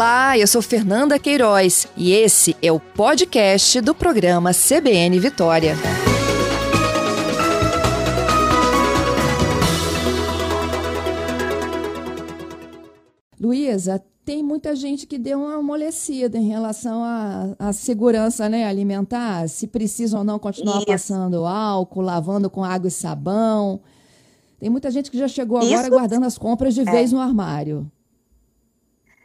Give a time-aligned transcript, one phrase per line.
[0.00, 5.74] Olá, eu sou Fernanda Queiroz e esse é o podcast do programa CBN Vitória.
[13.38, 19.50] Luísa, tem muita gente que deu uma amolecida em relação à, à segurança né, alimentar,
[19.50, 20.86] se precisa ou não continuar Isso.
[20.86, 23.78] passando álcool, lavando com água e sabão.
[24.58, 25.90] Tem muita gente que já chegou agora Isso.
[25.90, 26.90] guardando as compras de é.
[26.90, 27.86] vez no armário.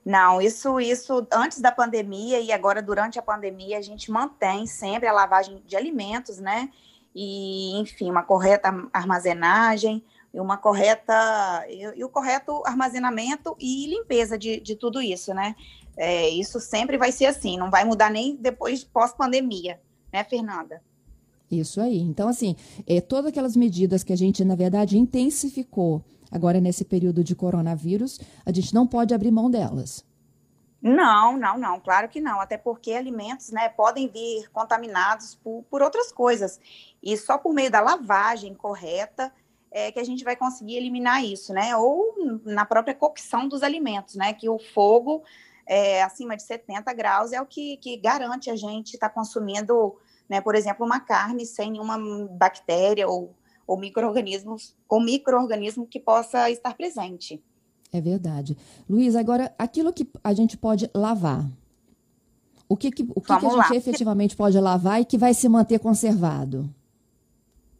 [0.06, 5.08] Não, isso, isso antes da pandemia e agora durante a pandemia a gente mantém sempre
[5.08, 6.70] a lavagem de alimentos, né?
[7.16, 14.38] E, enfim, uma correta armazenagem, e uma correta e, e, o correto armazenamento e limpeza
[14.38, 15.56] de, de tudo isso, né?
[15.98, 19.80] É, isso sempre vai ser assim, não vai mudar nem depois pós-pandemia,
[20.12, 20.84] né, Fernanda?
[21.50, 22.00] Isso aí.
[22.00, 27.24] Então, assim, é, todas aquelas medidas que a gente, na verdade, intensificou Agora, nesse período
[27.24, 30.06] de coronavírus, a gente não pode abrir mão delas.
[30.82, 35.82] Não, não, não, claro que não, até porque alimentos né, podem vir contaminados por, por
[35.82, 36.60] outras coisas.
[37.02, 39.34] E só por meio da lavagem correta
[39.72, 41.76] é que a gente vai conseguir eliminar isso, né?
[41.76, 44.32] Ou na própria cocção dos alimentos, né?
[44.32, 45.24] Que o fogo
[45.66, 49.96] é, acima de 70 graus é o que, que garante a gente estar tá consumindo,
[50.30, 51.98] né, por exemplo, uma carne sem nenhuma
[52.30, 53.34] bactéria ou
[53.68, 57.44] ou microorganismos ou microorganismo que possa estar presente.
[57.92, 58.58] É verdade.
[58.90, 61.46] Luiz, agora aquilo que a gente pode lavar.
[62.68, 63.76] O que, que o que, que a gente lá.
[63.76, 66.70] efetivamente pode lavar e que vai se manter conservado?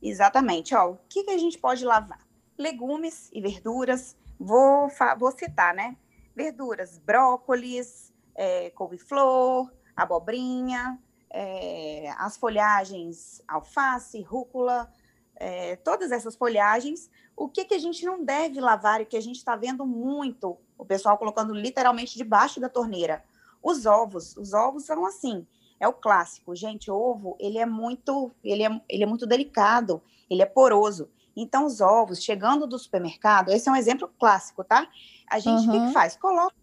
[0.02, 0.76] Exatamente.
[0.76, 2.26] Ó, o que, que a gente pode lavar?
[2.58, 4.16] Legumes e verduras.
[4.40, 5.98] Vou, vou citar, né?
[6.36, 11.00] Verduras, brócolis, é, couve-flor, abobrinha,
[11.32, 14.92] é, as folhagens, alface, rúcula,
[15.38, 19.22] é, todas essas folhagens, o que, que a gente não deve lavar e que a
[19.22, 23.24] gente está vendo muito, o pessoal colocando literalmente debaixo da torneira?
[23.62, 24.38] Os ovos.
[24.38, 25.46] Os ovos são assim,
[25.80, 26.56] é o clássico.
[26.56, 31.10] Gente, ovo, ele é muito, ele é, ele é muito delicado, ele é poroso.
[31.36, 34.88] Então, os ovos, chegando do supermercado, esse é um exemplo clássico, tá?
[35.30, 35.80] A gente, o uhum.
[35.80, 36.16] que, que, faz?
[36.16, 36.56] Coloca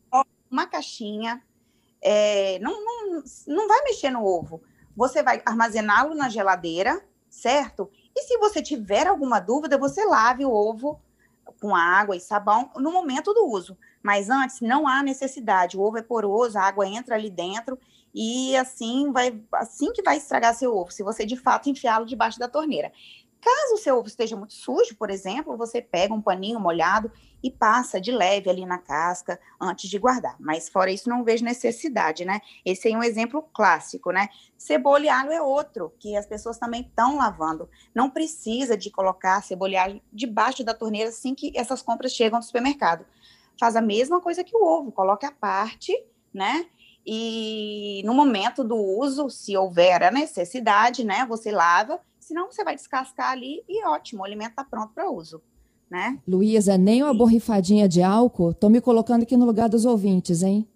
[0.50, 1.42] uma caixinha,
[2.00, 4.62] é, não, não, não vai mexer no ovo.
[4.96, 7.90] Você vai armazená-lo na geladeira, certo?
[8.14, 11.00] E se você tiver alguma dúvida, você lave o ovo
[11.60, 13.76] com água e sabão no momento do uso.
[14.02, 15.76] Mas antes não há necessidade.
[15.76, 17.78] O ovo é poroso, a água entra ali dentro
[18.14, 22.38] e assim vai assim que vai estragar seu ovo, se você de fato enfiá-lo debaixo
[22.38, 22.92] da torneira.
[23.42, 27.10] Caso o seu ovo esteja muito sujo, por exemplo, você pega um paninho molhado
[27.42, 30.36] e passa de leve ali na casca antes de guardar.
[30.38, 32.40] Mas fora isso, não vejo necessidade, né?
[32.64, 34.28] Esse é um exemplo clássico, né?
[34.56, 37.68] Cebola e alho é outro que as pessoas também estão lavando.
[37.92, 42.38] Não precisa de colocar cebola e alho debaixo da torneira assim que essas compras chegam
[42.38, 43.04] no supermercado.
[43.58, 45.92] Faz a mesma coisa que o ovo, coloque a parte,
[46.32, 46.64] né?
[47.04, 52.74] E no momento do uso, se houver a necessidade, né, você lava senão você vai
[52.74, 55.42] descascar ali e ótimo, o alimento está pronto para uso.
[55.90, 56.18] Né?
[56.26, 58.52] Luísa, nem uma borrifadinha de álcool?
[58.52, 60.66] Estou me colocando aqui no lugar dos ouvintes, hein?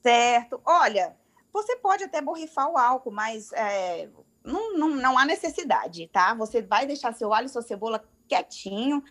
[0.00, 0.60] Certo.
[0.64, 1.16] Olha,
[1.52, 4.08] você pode até borrifar o álcool, mas é,
[4.44, 6.34] não, não, não há necessidade, tá?
[6.34, 9.02] Você vai deixar seu alho e sua cebola quietinho,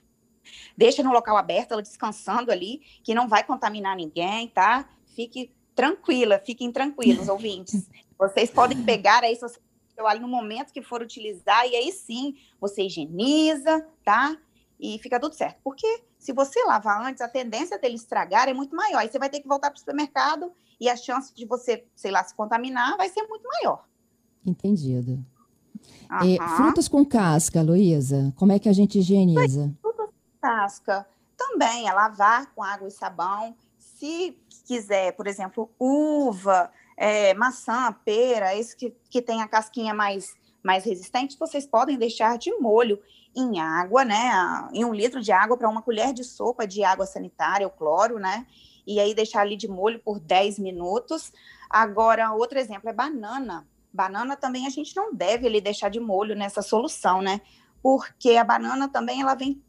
[0.77, 4.87] deixa no local aberto, ela descansando ali, que não vai contaminar ninguém, tá?
[5.13, 7.89] Fique tranquila, fiquem tranquilos, ouvintes.
[8.17, 9.59] Vocês podem pegar aí suas
[9.95, 14.37] seu alho no momento que for utilizar, e aí sim você higieniza, tá?
[14.79, 15.59] E fica tudo certo.
[15.63, 18.99] Porque se você lavar antes, a tendência dele estragar é muito maior.
[18.99, 22.11] Aí você vai ter que voltar para o supermercado e a chance de você, sei
[22.11, 23.85] lá, se contaminar vai ser muito maior.
[24.45, 25.23] Entendido.
[26.11, 26.47] Uhum.
[26.55, 29.73] frutas com casca, Luísa, como é que a gente higieniza?
[29.81, 33.55] Frutas com casca também é lavar com água e sabão.
[33.77, 40.35] Se quiser, por exemplo, uva, é, maçã, pera, esse que, que tem a casquinha mais,
[40.63, 43.01] mais resistente, vocês podem deixar de molho
[43.35, 44.31] em água, né?
[44.73, 48.17] Em um litro de água para uma colher de sopa de água sanitária, o cloro,
[48.17, 48.45] né?
[48.87, 51.33] E aí deixar ali de molho por 10 minutos.
[51.69, 53.67] Agora, outro exemplo é banana.
[53.91, 57.41] Banana também a gente não deve ali deixar de molho nessa solução, né?
[57.81, 59.61] Porque a banana também ela vem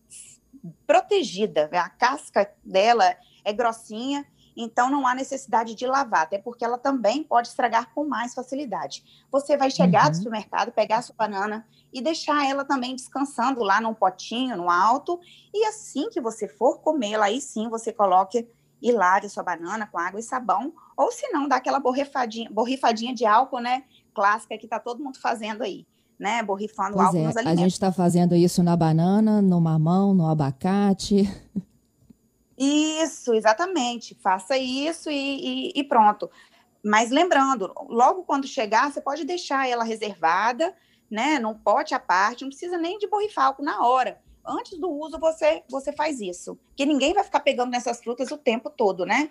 [0.87, 4.27] protegida, a casca dela é grossinha
[4.57, 9.05] então não há necessidade de lavar, até porque ela também pode estragar com mais facilidade.
[9.31, 10.11] Você vai chegar uhum.
[10.11, 14.71] do supermercado, pegar a sua banana e deixar ela também descansando lá num potinho, no
[14.71, 15.21] alto,
[15.53, 18.49] e assim que você for comê-la, aí sim você coloque
[18.81, 22.51] e lave a sua banana com água e sabão, ou se não, dá aquela borrifadinha,
[22.51, 25.87] borrifadinha de álcool, né, clássica que tá todo mundo fazendo aí.
[26.19, 27.61] Né, borrifando pois álcool é, nos alimentos.
[27.61, 31.31] A gente está fazendo isso na banana, no mamão, no abacate.
[32.59, 34.15] Isso, exatamente.
[34.15, 36.31] Faça isso e, e, e pronto.
[36.85, 40.75] Mas lembrando, logo quando chegar, você pode deixar ela reservada,
[41.11, 44.21] né, num pote à parte, não precisa nem de borrifalco na hora.
[44.47, 46.57] Antes do uso, você, você faz isso.
[46.69, 49.31] Porque ninguém vai ficar pegando nessas frutas o tempo todo, né?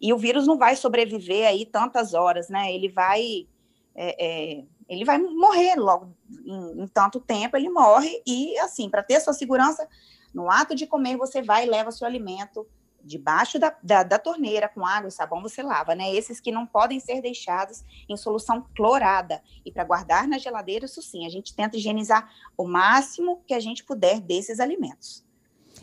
[0.00, 2.72] E o vírus não vai sobreviver aí tantas horas, né?
[2.72, 3.46] Ele vai,
[3.94, 6.14] é, é, ele vai morrer logo
[6.44, 8.22] em, em, tanto tempo, ele morre.
[8.26, 9.88] E assim, para ter sua segurança,
[10.32, 12.66] no ato de comer, você vai e leva seu alimento
[13.02, 16.14] debaixo da, da, da, torneira com água e sabão você lava, né?
[16.14, 19.42] Esses que não podem ser deixados em solução clorada.
[19.64, 23.60] E para guardar na geladeira, isso sim, a gente tenta higienizar o máximo que a
[23.60, 25.24] gente puder desses alimentos.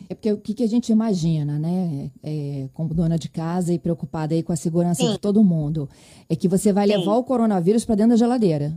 [0.08, 3.78] É porque o que, que a gente imagina, né, é, como dona de casa e
[3.78, 5.12] preocupada aí com a segurança sim.
[5.12, 5.88] de todo mundo,
[6.28, 6.96] é que você vai sim.
[6.96, 8.76] levar o coronavírus para dentro da geladeira.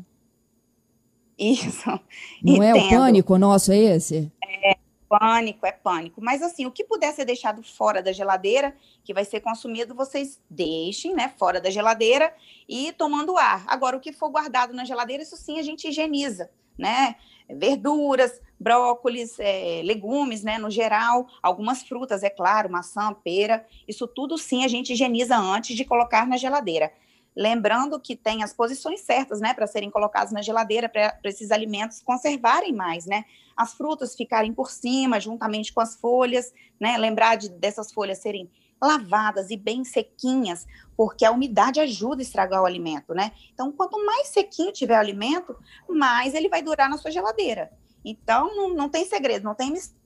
[1.37, 1.89] Isso.
[2.43, 2.63] Não Entendo.
[2.63, 4.31] é o pânico nosso, é esse?
[4.43, 4.77] É,
[5.09, 6.21] pânico, é pânico.
[6.21, 10.39] Mas assim, o que puder ser deixado fora da geladeira, que vai ser consumido, vocês
[10.49, 12.33] deixem, né, fora da geladeira
[12.69, 13.65] e tomando ar.
[13.67, 17.15] Agora, o que for guardado na geladeira, isso sim a gente higieniza, né?
[17.49, 24.37] Verduras, brócolis, é, legumes, né, no geral, algumas frutas, é claro, maçã, pera, isso tudo
[24.37, 26.93] sim a gente higieniza antes de colocar na geladeira.
[27.35, 32.01] Lembrando que tem as posições certas, né, para serem colocados na geladeira, para esses alimentos
[32.01, 33.23] conservarem mais, né?
[33.55, 36.97] As frutas ficarem por cima, juntamente com as folhas, né?
[36.97, 38.49] Lembrar de, dessas folhas serem
[38.83, 40.67] lavadas e bem sequinhas,
[40.97, 43.31] porque a umidade ajuda a estragar o alimento, né?
[43.53, 45.55] Então, quanto mais sequinho tiver o alimento,
[45.87, 47.71] mais ele vai durar na sua geladeira.
[48.03, 50.01] Então, não, não tem segredo, não tem mistério.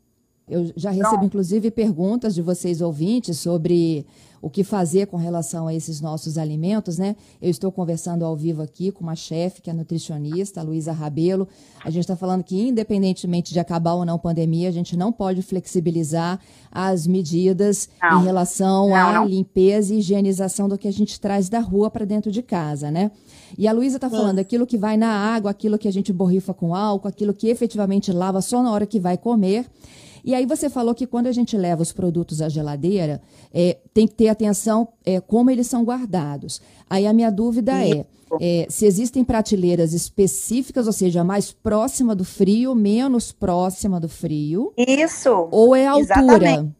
[0.48, 4.06] Eu já recebi, inclusive, perguntas de vocês ouvintes sobre
[4.46, 7.16] o que fazer com relação a esses nossos alimentos, né?
[7.42, 11.48] Eu estou conversando ao vivo aqui com uma chefe que é nutricionista, a Luísa Rabelo.
[11.84, 15.12] A gente está falando que, independentemente de acabar ou não a pandemia, a gente não
[15.12, 16.40] pode flexibilizar
[16.72, 18.22] as medidas não.
[18.22, 22.06] em relação não, à limpeza e higienização do que a gente traz da rua para
[22.06, 23.10] dentro de casa, né?
[23.58, 26.54] E a Luísa está falando aquilo que vai na água, aquilo que a gente borrifa
[26.54, 29.66] com álcool, aquilo que efetivamente lava só na hora que vai comer.
[30.26, 33.22] E aí você falou que quando a gente leva os produtos à geladeira,
[33.54, 36.62] é, tem que ter atenção é, como eles são guardados.
[36.90, 38.06] Aí a minha dúvida é,
[38.42, 44.74] é, se existem prateleiras específicas, ou seja, mais próxima do frio, menos próxima do frio.
[44.76, 45.48] Isso.
[45.52, 46.14] Ou é a altura?
[46.14, 46.76] Exatamente.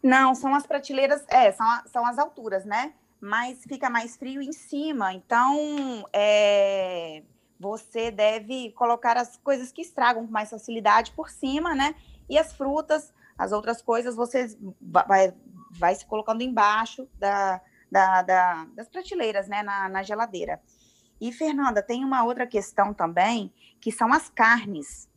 [0.00, 2.92] Não, são as prateleiras, é, são, são as alturas, né?
[3.20, 5.12] Mas fica mais frio em cima.
[5.12, 7.22] Então, é,
[7.58, 11.94] você deve colocar as coisas que estragam com mais facilidade por cima, né?
[12.28, 15.32] E as frutas, as outras coisas, você vai,
[15.70, 17.60] vai se colocando embaixo da,
[17.90, 19.62] da, da, das prateleiras, né?
[19.62, 20.60] Na, na geladeira.
[21.20, 25.08] E, Fernanda, tem uma outra questão também, que são as carnes.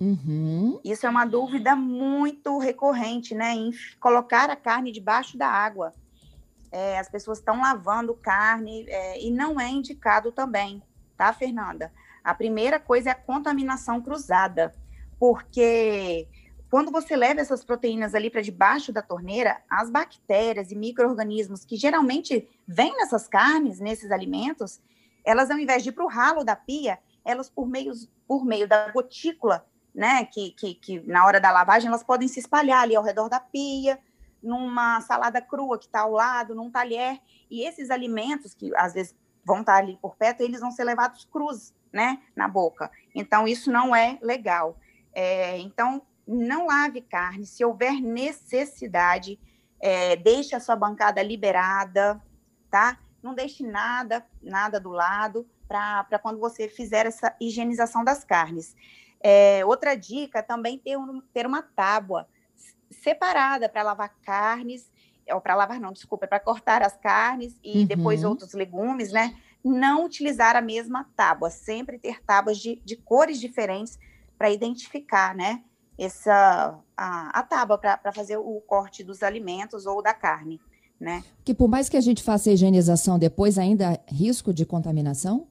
[0.00, 0.80] Uhum.
[0.84, 3.52] Isso é uma dúvida muito recorrente, né?
[3.52, 5.92] Em colocar a carne debaixo da água.
[6.70, 10.82] É, as pessoas estão lavando carne é, e não é indicado também
[11.18, 11.92] tá, Fernanda?
[12.22, 14.72] A primeira coisa é a contaminação cruzada,
[15.18, 16.28] porque
[16.70, 21.76] quando você leva essas proteínas ali para debaixo da torneira, as bactérias e micro-organismos que
[21.76, 24.80] geralmente vêm nessas carnes, nesses alimentos,
[25.24, 27.92] elas, ao invés de ir para o ralo da pia, elas, por meio,
[28.26, 32.38] por meio da gotícula, né, que, que, que na hora da lavagem, elas podem se
[32.38, 33.98] espalhar ali ao redor da pia,
[34.42, 37.20] numa salada crua que está ao lado, num talher,
[37.50, 41.24] e esses alimentos que às vezes vão estar ali por perto, eles vão ser levados
[41.24, 42.90] cruz, né, na boca.
[43.14, 44.78] Então, isso não é legal.
[45.12, 47.46] É, então, não lave carne.
[47.46, 49.40] Se houver necessidade,
[49.80, 52.22] é, deixe a sua bancada liberada,
[52.70, 52.98] tá?
[53.22, 58.76] Não deixe nada, nada do lado para quando você fizer essa higienização das carnes.
[59.20, 62.28] É, outra dica também ter, um, ter uma tábua
[62.90, 64.90] separada para lavar carnes
[65.30, 67.86] ou para lavar não, desculpa, é para cortar as carnes e uhum.
[67.86, 69.36] depois outros legumes, né?
[69.62, 73.98] Não utilizar a mesma tábua, sempre ter tábuas de, de cores diferentes
[74.38, 75.62] para identificar, né?
[75.98, 80.60] Essa a, a tábua para fazer o corte dos alimentos ou da carne,
[80.98, 81.24] né?
[81.44, 85.48] Que por mais que a gente faça a higienização depois, ainda há risco de contaminação?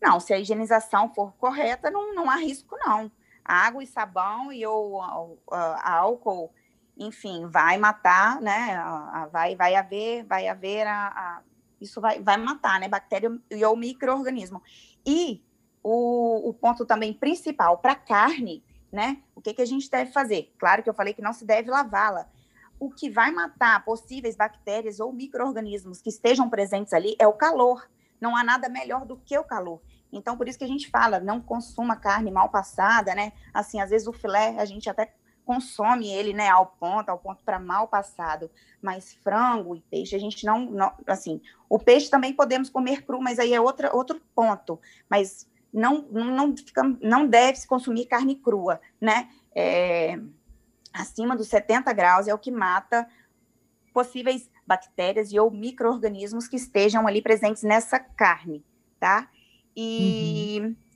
[0.00, 3.10] Não, se a higienização for correta, não, não há risco, não.
[3.48, 5.42] Água e sabão e ou, ou
[5.82, 6.52] álcool
[6.98, 8.76] enfim, vai matar, né?
[9.30, 11.42] Vai, vai haver, vai haver a, a
[11.80, 12.88] isso vai, vai matar, né?
[12.88, 14.60] Bactéria e ou microorganismo.
[15.06, 15.44] E
[15.82, 19.22] o, o ponto também principal para carne, né?
[19.34, 20.52] O que, que a gente deve fazer?
[20.58, 22.28] Claro que eu falei que não se deve lavá-la.
[22.80, 27.88] O que vai matar possíveis bactérias ou microorganismos que estejam presentes ali é o calor.
[28.20, 29.80] Não há nada melhor do que o calor.
[30.12, 33.32] Então, por isso que a gente fala, não consuma carne mal passada, né?
[33.52, 35.12] Assim, às vezes o filé a gente até
[35.48, 38.50] consome ele, né, ao ponto, ao ponto para mal passado,
[38.82, 43.18] mas frango e peixe a gente não, não, assim, o peixe também podemos comer cru,
[43.18, 48.36] mas aí é outra, outro ponto, mas não, não, fica, não deve se consumir carne
[48.36, 50.20] crua, né, é,
[50.92, 53.08] acima dos 70 graus é o que mata
[53.94, 58.62] possíveis bactérias e ou micro-organismos que estejam ali presentes nessa carne,
[59.00, 59.30] tá?
[59.80, 60.60] E...
[60.60, 60.88] Uhum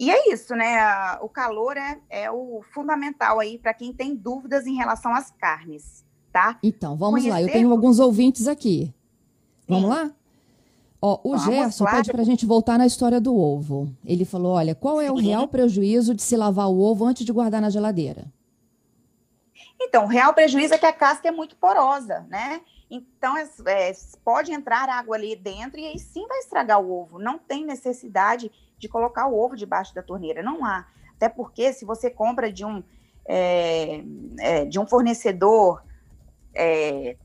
[0.00, 0.78] e é isso, né?
[1.20, 6.02] O calor é, é o fundamental aí para quem tem dúvidas em relação às carnes,
[6.32, 6.58] tá?
[6.62, 7.30] Então, vamos Conhecer...
[7.30, 7.42] lá.
[7.42, 8.94] Eu tenho alguns ouvintes aqui.
[9.68, 9.90] Vamos Sim.
[9.90, 10.10] lá?
[11.02, 13.94] Ó, o vamos Gerson pede para a gente voltar na história do ovo.
[14.02, 15.12] Ele falou: olha, qual é Sim.
[15.12, 18.24] o real prejuízo de se lavar o ovo antes de guardar na geladeira?
[19.80, 22.60] Então, o real prejuízo é que a casca é muito porosa, né?
[22.90, 27.18] Então, é, é, pode entrar água ali dentro e aí sim vai estragar o ovo.
[27.18, 30.42] Não tem necessidade de colocar o ovo debaixo da torneira.
[30.42, 30.86] Não há.
[31.16, 32.82] Até porque se você compra de um,
[33.26, 34.02] é,
[34.38, 35.82] é, de um fornecedor
[36.54, 37.16] é,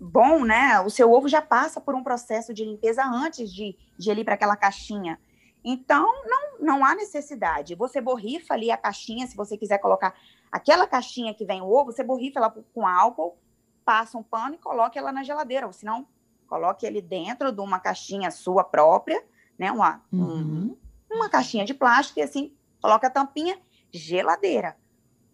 [0.00, 0.80] bom, né?
[0.80, 4.34] O seu ovo já passa por um processo de limpeza antes de, de ir para
[4.34, 5.18] aquela caixinha.
[5.64, 7.74] Então, não, não há necessidade.
[7.74, 10.14] Você borrifa ali a caixinha, se você quiser colocar
[10.54, 13.36] aquela caixinha que vem o ovo, você borrifa ela com álcool,
[13.84, 15.66] passa um pano e coloque ela na geladeira.
[15.66, 16.06] Ou se não,
[16.46, 19.20] coloque ele dentro de uma caixinha sua própria,
[19.58, 19.72] né?
[19.72, 20.76] Uma, uhum.
[21.10, 23.58] um, uma caixinha de plástico e assim coloca a tampinha,
[23.92, 24.76] geladeira.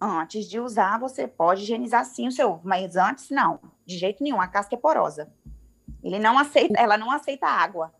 [0.00, 4.24] Antes de usar, você pode higienizar sim o seu ovo, mas antes não, de jeito
[4.24, 5.30] nenhum, a casca é porosa.
[6.02, 7.92] Ele não aceita, ela não aceita água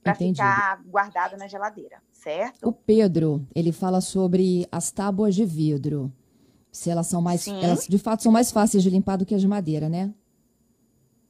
[0.00, 2.68] para ficar guardada na geladeira, certo?
[2.68, 6.12] O Pedro, ele fala sobre as tábuas de vidro.
[6.72, 7.62] Se elas são mais, sim.
[7.62, 10.12] elas de fato são mais fáceis de limpar do que as de madeira, né?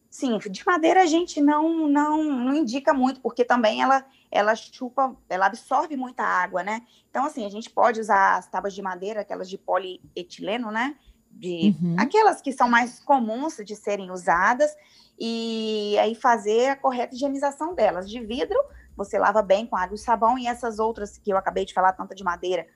[0.08, 5.16] Sim, de madeira a gente não, não, não indica muito, porque também ela, ela chupa,
[5.28, 6.82] ela absorve muita água, né?
[7.10, 10.94] Então, assim, a gente pode usar as tábuas de madeira, aquelas de polietileno, né?
[11.30, 11.96] De, uhum.
[11.98, 14.70] Aquelas que são mais comuns de serem usadas,
[15.18, 18.08] e aí fazer a correta higienização delas.
[18.08, 18.58] De vidro,
[18.94, 21.94] você lava bem com água e sabão, e essas outras que eu acabei de falar,
[21.94, 22.66] tanto de madeira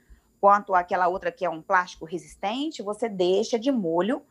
[0.40, 4.22] quanto aquela outra que é um plástico resistente, você deixa de molho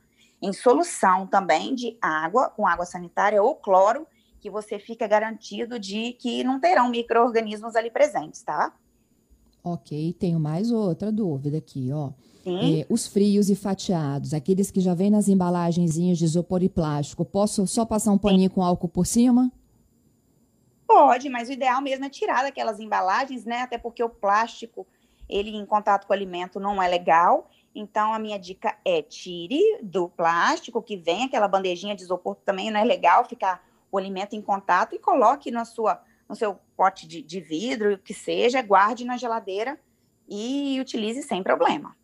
[0.42, 4.08] em solução também de água, com água sanitária ou cloro,
[4.40, 8.74] que você fica garantido de que não terão micro-organismos ali presentes, tá?
[9.64, 12.12] Ok, tenho mais outra dúvida aqui, ó.
[12.48, 17.26] É, os frios e fatiados, aqueles que já vêm nas embalagenzinhas de isopor e plástico,
[17.26, 18.56] posso só passar um paninho Sim.
[18.56, 19.52] com álcool por cima?
[20.86, 23.62] Pode, mas o ideal mesmo é tirar daquelas embalagens, né?
[23.62, 24.86] Até porque o plástico,
[25.30, 27.50] ele em contato com o alimento não é legal.
[27.74, 32.72] Então, a minha dica é tire do plástico que vem, aquela bandejinha de isopor também
[32.72, 37.08] não é legal ficar o alimento em contato e coloque na sua, no seu pote
[37.08, 39.80] de, de vidro, o que seja, guarde na geladeira
[40.28, 41.96] e utilize sem problema.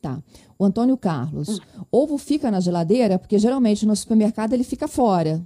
[0.00, 0.22] Tá.
[0.58, 1.84] O Antônio Carlos, hum.
[1.90, 3.18] ovo fica na geladeira?
[3.18, 5.42] Porque geralmente no supermercado ele fica fora.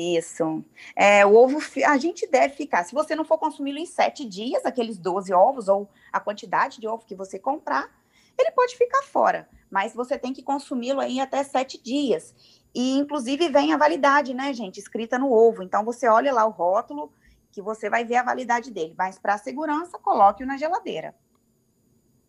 [0.00, 0.64] Isso.
[0.96, 2.84] É, o ovo, a gente deve ficar.
[2.84, 6.88] Se você não for consumi-lo em sete dias, aqueles 12 ovos, ou a quantidade de
[6.88, 7.90] ovo que você comprar,
[8.38, 12.34] ele pode ficar fora, mas você tem que consumi-lo aí até sete dias.
[12.74, 15.62] E, inclusive, vem a validade, né, gente, escrita no ovo.
[15.62, 17.12] Então, você olha lá o rótulo,
[17.52, 18.94] que você vai ver a validade dele.
[18.96, 21.14] Mas, para segurança, coloque-o na geladeira.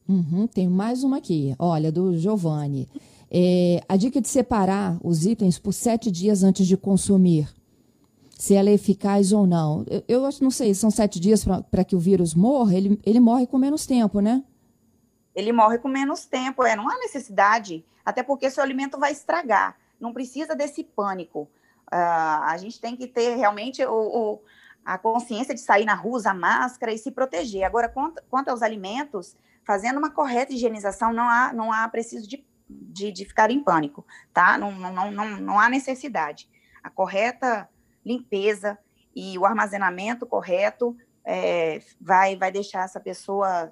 [0.10, 2.90] Uhum, tem mais uma aqui, olha, do Giovanni.
[3.30, 7.48] É, a dica de separar os itens por sete dias antes de consumir,
[8.42, 9.86] se ela é eficaz ou não.
[9.88, 12.74] Eu, eu não sei, são sete dias para que o vírus morra?
[12.74, 14.44] Ele, ele morre com menos tempo, né?
[15.36, 16.66] ele morre com menos tempo.
[16.66, 19.78] É, não há necessidade, até porque seu alimento vai estragar.
[20.00, 21.48] Não precisa desse pânico.
[21.94, 24.42] Uh, a gente tem que ter realmente o, o,
[24.84, 27.64] a consciência de sair na rua, usar máscara e se proteger.
[27.64, 32.44] Agora, quanto, quanto aos alimentos, fazendo uma correta higienização, não há, não há preciso de,
[32.68, 34.58] de, de ficar em pânico, tá?
[34.58, 36.50] Não, não, não, não há necessidade.
[36.82, 37.70] A correta
[38.05, 38.77] limpeza
[39.15, 43.72] e o armazenamento correto é, vai, vai deixar essa pessoa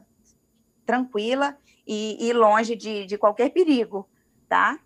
[0.86, 4.08] tranquila e, e longe de, de qualquer perigo,
[4.48, 4.80] tá?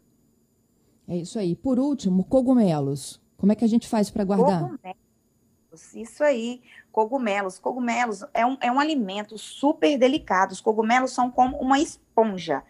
[1.07, 1.55] É isso aí.
[1.55, 3.21] Por último, cogumelos.
[3.37, 4.61] Como é que a gente faz para guardar?
[4.61, 6.61] Cogumelos, isso aí.
[6.91, 7.59] Cogumelos.
[7.59, 10.51] Cogumelos é um, é um alimento super delicado.
[10.51, 12.63] Os cogumelos são como uma esponja.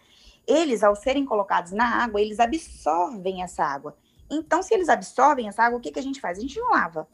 [0.48, 3.96] Eles, ao serem colocados na água, eles absorvem essa água.
[4.34, 6.38] Então, se eles absorvem essa água, o que, que a gente faz?
[6.38, 7.08] A gente não lava.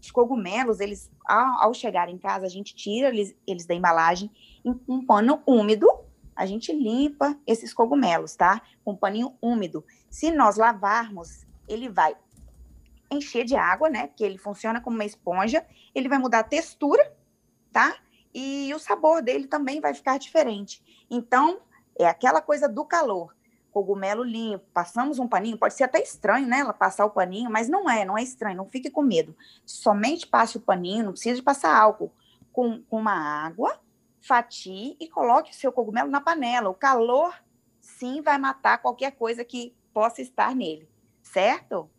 [0.00, 4.30] Os cogumelos, eles, ao, ao chegar em casa, a gente tira eles, eles da embalagem
[4.64, 5.88] em um pano úmido,
[6.34, 8.60] a gente limpa esses cogumelos, tá?
[8.84, 9.84] Com um paninho úmido.
[10.10, 12.14] Se nós lavarmos, ele vai
[13.10, 14.06] encher de água, né?
[14.06, 17.10] Porque ele funciona como uma esponja, ele vai mudar a textura,
[17.72, 17.96] tá?
[18.34, 21.06] E o sabor dele também vai ficar diferente.
[21.10, 21.60] Então,
[21.98, 23.34] É aquela coisa do calor.
[23.76, 26.60] Cogumelo limpo, passamos um paninho, pode ser até estranho, né?
[26.60, 29.36] Ela passar o paninho, mas não é, não é estranho, não fique com medo.
[29.66, 32.10] Somente passe o paninho, não precisa de passar álcool.
[32.50, 33.78] Com, com uma água,
[34.22, 36.70] fatie e coloque o seu cogumelo na panela.
[36.70, 37.34] O calor,
[37.78, 40.88] sim, vai matar qualquer coisa que possa estar nele,
[41.22, 41.90] certo?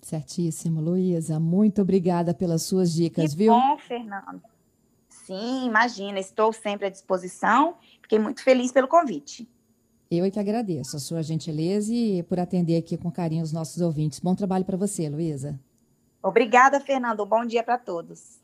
[0.00, 1.38] Certíssimo, Luísa.
[1.38, 3.52] Muito obrigada pelas suas dicas, que viu?
[3.52, 4.42] bom, Fernando.
[5.10, 7.76] Sim, imagina, estou sempre à disposição.
[8.00, 9.46] Fiquei muito feliz pelo convite.
[10.14, 13.80] Eu é que agradeço a sua gentileza e por atender aqui com carinho os nossos
[13.80, 14.20] ouvintes.
[14.20, 15.58] Bom trabalho para você, Luísa.
[16.22, 17.24] Obrigada, Fernando.
[17.24, 18.41] Bom dia para todos.